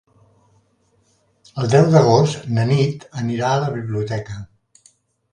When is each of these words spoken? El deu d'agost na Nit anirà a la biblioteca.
El 1.63 1.67
deu 1.73 1.89
d'agost 1.95 2.47
na 2.55 2.65
Nit 2.69 3.05
anirà 3.25 3.51
a 3.51 3.59
la 3.65 3.69
biblioteca. 3.77 4.39